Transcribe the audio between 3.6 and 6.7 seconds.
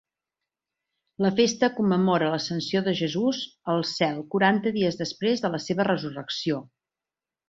al cel quaranta dies després de la seva resurrecció.